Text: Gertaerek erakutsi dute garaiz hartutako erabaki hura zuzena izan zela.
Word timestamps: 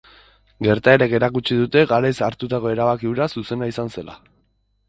Gertaerek 0.67 1.13
erakutsi 1.17 1.57
dute 1.59 1.83
garaiz 1.93 2.13
hartutako 2.29 2.73
erabaki 2.75 3.11
hura 3.13 3.29
zuzena 3.37 3.73
izan 3.75 3.97
zela. 3.99 4.19